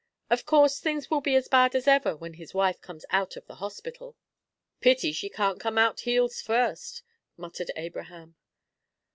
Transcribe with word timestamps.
Of 0.31 0.47
course 0.47 0.79
things 0.79 1.11
will 1.11 1.21
be 1.21 1.35
as 1.35 1.47
bad 1.47 1.75
as 1.75 1.87
ever 1.87 2.15
when 2.15 2.33
his 2.33 2.55
wife 2.55 2.81
comes 2.81 3.05
out 3.11 3.35
of 3.37 3.45
the 3.45 3.57
hospital." 3.61 4.17
"Pity 4.79 5.11
she 5.11 5.29
can't 5.29 5.59
come 5.59 5.77
out 5.77 5.99
heels 5.99 6.41
first," 6.41 7.03
muttered 7.37 7.69
Abraham. 7.75 8.35